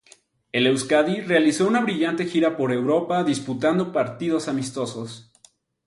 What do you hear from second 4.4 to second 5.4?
amistosos.